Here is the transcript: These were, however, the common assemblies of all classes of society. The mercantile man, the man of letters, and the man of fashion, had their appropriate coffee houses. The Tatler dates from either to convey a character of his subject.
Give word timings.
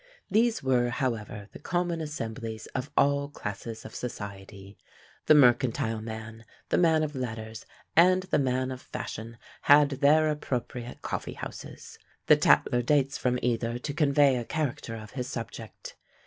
These 0.31 0.63
were, 0.63 0.89
however, 0.89 1.47
the 1.53 1.59
common 1.59 2.01
assemblies 2.01 2.65
of 2.73 2.89
all 2.97 3.29
classes 3.29 3.85
of 3.85 3.93
society. 3.93 4.79
The 5.27 5.35
mercantile 5.35 6.01
man, 6.01 6.43
the 6.69 6.79
man 6.79 7.03
of 7.03 7.13
letters, 7.13 7.67
and 7.95 8.23
the 8.23 8.39
man 8.39 8.71
of 8.71 8.81
fashion, 8.81 9.37
had 9.61 9.89
their 9.91 10.27
appropriate 10.31 11.03
coffee 11.03 11.33
houses. 11.33 11.99
The 12.25 12.35
Tatler 12.35 12.81
dates 12.81 13.19
from 13.19 13.37
either 13.43 13.77
to 13.77 13.93
convey 13.93 14.37
a 14.37 14.43
character 14.43 14.95
of 14.95 15.11
his 15.11 15.27
subject. 15.27 15.95